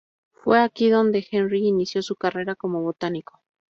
Fue 0.31 0.59
aquí 0.59 0.89
donde 0.89 1.27
Henry 1.31 1.67
inició 1.67 2.01
su 2.01 2.15
carrera 2.15 2.55
como 2.55 2.81
botánico. 2.81 3.39